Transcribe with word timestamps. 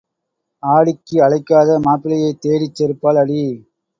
ஆடிக்கு 0.63 1.17
அழைக்காத 1.23 1.77
மாப்பிள்ளையைத் 1.79 2.41
தேடிச் 2.41 2.75
செருப்பால் 2.75 3.19
அடி. 3.19 3.41